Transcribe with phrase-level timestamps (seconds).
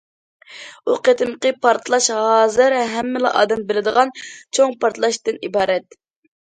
[0.91, 6.03] ئۇ قېتىمقى پارتلاش ھازىر ھەممىلا ئادەم بىلىدىغان« چوڭ پارتلاش» تىن ئىبارەت.